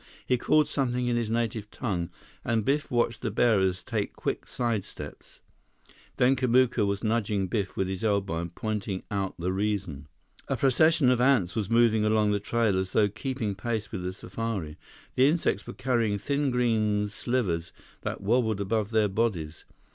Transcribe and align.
He 0.25 0.35
called 0.35 0.67
something 0.67 1.05
in 1.05 1.15
his 1.15 1.29
native 1.29 1.69
tongue, 1.69 2.09
and 2.43 2.65
Biff 2.65 2.89
watched 2.89 3.21
the 3.21 3.29
bearers 3.29 3.83
take 3.83 4.15
quick 4.15 4.47
sidesteps. 4.47 5.41
Then 6.17 6.35
Kamuka 6.35 6.87
was 6.87 7.03
nudging 7.03 7.45
Biff 7.45 7.77
with 7.77 7.87
his 7.87 8.03
elbow 8.03 8.37
and 8.39 8.55
pointing 8.55 9.03
out 9.11 9.35
the 9.37 9.53
reason. 9.53 10.07
A 10.47 10.57
procession 10.57 11.11
of 11.11 11.21
ants 11.21 11.53
was 11.55 11.69
moving 11.69 12.03
along 12.03 12.31
the 12.31 12.39
trail 12.39 12.79
as 12.79 12.93
though 12.93 13.09
keeping 13.09 13.53
pace 13.53 13.91
with 13.91 14.01
the 14.01 14.11
safari. 14.11 14.75
The 15.13 15.27
insects 15.29 15.67
were 15.67 15.73
carrying 15.73 16.17
thin 16.17 16.49
green 16.49 17.07
slivers 17.07 17.71
that 18.01 18.21
wobbled 18.21 18.59
above 18.59 18.89
their 18.89 19.07
bodies. 19.07 19.65